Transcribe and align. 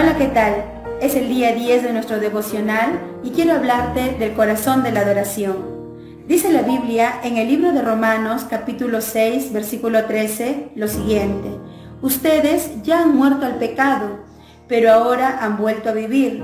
¿qué 0.00 0.28
tal? 0.28 0.64
Es 1.02 1.14
el 1.14 1.28
día 1.28 1.52
10 1.52 1.82
de 1.82 1.92
nuestro 1.92 2.18
devocional 2.20 2.98
y 3.22 3.30
quiero 3.30 3.52
hablarte 3.52 4.16
del 4.18 4.32
corazón 4.32 4.82
de 4.82 4.92
la 4.92 5.00
adoración. 5.00 5.58
Dice 6.26 6.50
la 6.50 6.62
Biblia 6.62 7.20
en 7.22 7.36
el 7.36 7.48
libro 7.48 7.72
de 7.72 7.82
Romanos 7.82 8.46
capítulo 8.48 9.02
6 9.02 9.52
versículo 9.52 10.06
13 10.06 10.72
lo 10.74 10.88
siguiente. 10.88 11.50
Ustedes 12.00 12.82
ya 12.82 13.02
han 13.02 13.14
muerto 13.14 13.44
al 13.44 13.56
pecado, 13.56 14.20
pero 14.68 14.90
ahora 14.90 15.38
han 15.42 15.58
vuelto 15.58 15.90
a 15.90 15.92
vivir. 15.92 16.42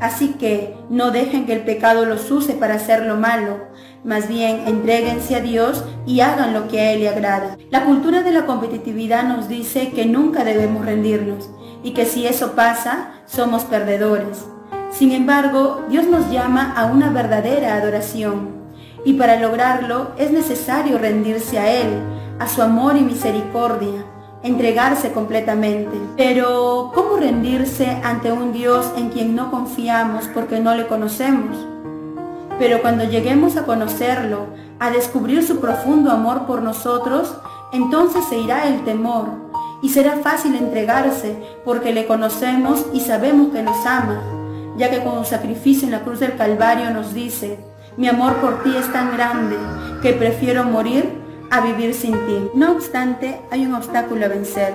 Así 0.00 0.34
que 0.38 0.76
no 0.88 1.10
dejen 1.10 1.44
que 1.44 1.54
el 1.54 1.64
pecado 1.64 2.06
los 2.06 2.30
use 2.30 2.54
para 2.54 2.74
hacer 2.74 3.04
lo 3.04 3.16
malo, 3.16 3.58
más 4.04 4.28
bien 4.28 4.62
entréguense 4.66 5.34
a 5.34 5.40
Dios 5.40 5.84
y 6.06 6.20
hagan 6.20 6.52
lo 6.52 6.68
que 6.68 6.80
a 6.80 6.92
Él 6.92 7.00
le 7.00 7.08
agrada. 7.08 7.56
La 7.70 7.84
cultura 7.84 8.22
de 8.22 8.30
la 8.30 8.46
competitividad 8.46 9.24
nos 9.24 9.48
dice 9.48 9.90
que 9.90 10.06
nunca 10.06 10.44
debemos 10.44 10.86
rendirnos 10.86 11.50
y 11.82 11.92
que 11.92 12.06
si 12.06 12.26
eso 12.26 12.52
pasa, 12.52 13.12
somos 13.26 13.64
perdedores. 13.64 14.44
Sin 14.90 15.12
embargo, 15.12 15.82
Dios 15.88 16.06
nos 16.06 16.30
llama 16.30 16.74
a 16.76 16.86
una 16.86 17.10
verdadera 17.10 17.74
adoración 17.74 18.50
y 19.04 19.14
para 19.14 19.40
lograrlo 19.40 20.12
es 20.16 20.30
necesario 20.30 20.98
rendirse 20.98 21.58
a 21.58 21.70
Él, 21.70 21.88
a 22.38 22.46
su 22.46 22.62
amor 22.62 22.96
y 22.96 23.00
misericordia, 23.00 24.04
entregarse 24.42 25.12
completamente. 25.12 25.96
Pero, 26.16 26.92
¿cómo 26.94 27.16
rendirse 27.16 28.00
ante 28.04 28.32
un 28.32 28.52
Dios 28.52 28.92
en 28.96 29.08
quien 29.08 29.34
no 29.34 29.50
confiamos 29.50 30.28
porque 30.28 30.60
no 30.60 30.74
le 30.74 30.86
conocemos? 30.86 31.56
Pero 32.58 32.80
cuando 32.82 33.04
lleguemos 33.04 33.56
a 33.56 33.64
conocerlo, 33.64 34.46
a 34.78 34.90
descubrir 34.90 35.42
su 35.42 35.58
profundo 35.58 36.10
amor 36.10 36.46
por 36.46 36.62
nosotros, 36.62 37.34
entonces 37.72 38.24
se 38.28 38.38
irá 38.38 38.68
el 38.68 38.84
temor 38.84 39.51
y 39.82 39.88
será 39.88 40.18
fácil 40.18 40.54
entregarse 40.54 41.36
porque 41.64 41.92
le 41.92 42.06
conocemos 42.06 42.86
y 42.94 43.00
sabemos 43.00 43.52
que 43.52 43.62
nos 43.62 43.84
ama, 43.84 44.22
ya 44.76 44.90
que 44.90 45.02
con 45.02 45.24
su 45.24 45.30
sacrificio 45.30 45.86
en 45.86 45.92
la 45.92 46.02
cruz 46.02 46.20
del 46.20 46.36
Calvario 46.36 46.90
nos 46.90 47.12
dice, 47.12 47.58
mi 47.96 48.08
amor 48.08 48.36
por 48.36 48.62
ti 48.62 48.74
es 48.76 48.90
tan 48.92 49.12
grande 49.12 49.56
que 50.00 50.12
prefiero 50.12 50.64
morir 50.64 51.20
a 51.50 51.60
vivir 51.60 51.92
sin 51.92 52.12
ti. 52.12 52.50
No 52.54 52.72
obstante, 52.72 53.38
hay 53.50 53.66
un 53.66 53.74
obstáculo 53.74 54.24
a 54.24 54.28
vencer, 54.28 54.72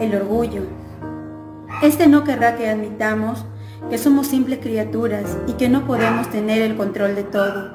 el 0.00 0.14
orgullo. 0.16 0.62
Este 1.82 2.08
no 2.08 2.24
querrá 2.24 2.56
que 2.56 2.68
admitamos 2.68 3.44
que 3.90 3.98
somos 3.98 4.26
simples 4.26 4.60
criaturas 4.60 5.36
y 5.46 5.52
que 5.52 5.68
no 5.68 5.86
podemos 5.86 6.30
tener 6.30 6.62
el 6.62 6.76
control 6.76 7.14
de 7.14 7.24
todo. 7.24 7.72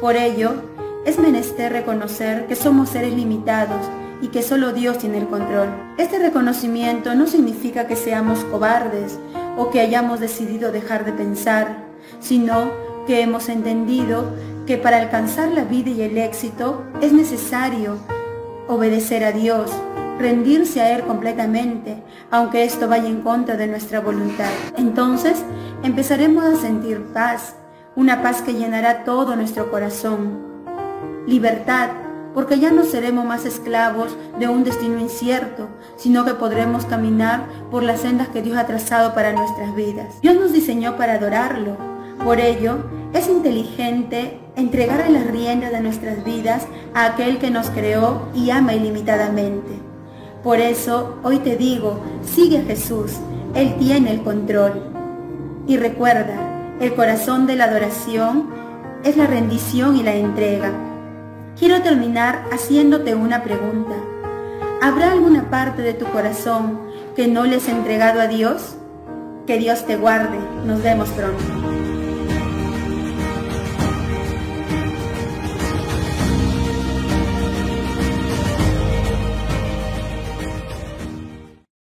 Por 0.00 0.16
ello, 0.16 0.52
es 1.04 1.18
menester 1.18 1.72
reconocer 1.72 2.46
que 2.46 2.54
somos 2.54 2.90
seres 2.90 3.12
limitados 3.12 3.86
y 4.22 4.28
que 4.28 4.42
solo 4.42 4.72
Dios 4.72 4.98
tiene 4.98 5.18
el 5.18 5.28
control. 5.28 5.68
Este 5.98 6.18
reconocimiento 6.18 7.14
no 7.14 7.26
significa 7.26 7.86
que 7.86 7.96
seamos 7.96 8.44
cobardes 8.44 9.18
o 9.56 9.70
que 9.70 9.80
hayamos 9.80 10.20
decidido 10.20 10.72
dejar 10.72 11.04
de 11.04 11.12
pensar, 11.12 11.84
sino 12.20 12.70
que 13.06 13.22
hemos 13.22 13.48
entendido 13.48 14.24
que 14.66 14.76
para 14.76 14.98
alcanzar 14.98 15.48
la 15.50 15.64
vida 15.64 15.90
y 15.90 16.02
el 16.02 16.18
éxito 16.18 16.84
es 17.00 17.12
necesario 17.12 17.98
obedecer 18.68 19.24
a 19.24 19.32
Dios, 19.32 19.70
rendirse 20.18 20.80
a 20.80 20.94
Él 20.94 21.02
completamente, 21.02 22.02
aunque 22.30 22.64
esto 22.64 22.88
vaya 22.88 23.08
en 23.08 23.22
contra 23.22 23.56
de 23.56 23.66
nuestra 23.66 24.00
voluntad. 24.00 24.50
Entonces 24.76 25.42
empezaremos 25.82 26.44
a 26.44 26.56
sentir 26.56 27.02
paz, 27.12 27.56
una 27.96 28.22
paz 28.22 28.42
que 28.42 28.54
llenará 28.54 29.02
todo 29.04 29.34
nuestro 29.34 29.70
corazón. 29.70 30.50
Libertad, 31.26 31.88
porque 32.34 32.58
ya 32.58 32.70
no 32.70 32.84
seremos 32.84 33.24
más 33.24 33.44
esclavos 33.44 34.16
de 34.38 34.48
un 34.48 34.64
destino 34.64 34.98
incierto, 34.98 35.68
sino 35.96 36.24
que 36.24 36.34
podremos 36.34 36.86
caminar 36.86 37.46
por 37.70 37.82
las 37.82 38.00
sendas 38.00 38.28
que 38.28 38.42
Dios 38.42 38.56
ha 38.56 38.66
trazado 38.66 39.14
para 39.14 39.32
nuestras 39.32 39.74
vidas. 39.74 40.20
Dios 40.22 40.36
nos 40.36 40.52
diseñó 40.52 40.96
para 40.96 41.14
adorarlo. 41.14 41.76
Por 42.24 42.38
ello, 42.38 42.78
es 43.12 43.28
inteligente 43.28 44.38
entregar 44.56 45.08
las 45.10 45.26
riendas 45.26 45.72
de 45.72 45.80
nuestras 45.80 46.24
vidas 46.24 46.66
a 46.94 47.06
aquel 47.06 47.38
que 47.38 47.50
nos 47.50 47.70
creó 47.70 48.28
y 48.34 48.50
ama 48.50 48.74
ilimitadamente. 48.74 49.80
Por 50.42 50.58
eso 50.58 51.16
hoy 51.22 51.38
te 51.38 51.56
digo, 51.56 52.00
sigue 52.22 52.58
a 52.58 52.62
Jesús, 52.62 53.12
Él 53.54 53.74
tiene 53.78 54.12
el 54.12 54.22
control. 54.22 54.72
Y 55.66 55.76
recuerda, 55.76 56.76
el 56.80 56.94
corazón 56.94 57.46
de 57.46 57.56
la 57.56 57.64
adoración 57.64 58.48
es 59.04 59.16
la 59.16 59.26
rendición 59.26 59.96
y 59.96 60.02
la 60.02 60.14
entrega. 60.14 60.72
Quiero 61.60 61.82
terminar 61.82 62.46
haciéndote 62.50 63.14
una 63.14 63.42
pregunta. 63.42 63.94
¿Habrá 64.80 65.12
alguna 65.12 65.50
parte 65.50 65.82
de 65.82 65.92
tu 65.92 66.06
corazón 66.06 66.80
que 67.14 67.28
no 67.28 67.44
le 67.44 67.56
has 67.56 67.68
entregado 67.68 68.22
a 68.22 68.28
Dios? 68.28 68.76
Que 69.46 69.58
Dios 69.58 69.84
te 69.84 69.98
guarde. 69.98 70.38
Nos 70.64 70.82
vemos 70.82 71.10
pronto. 71.10 71.79